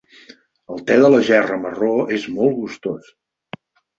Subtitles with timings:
[0.75, 3.13] El té de la gerra marró es molt gustós.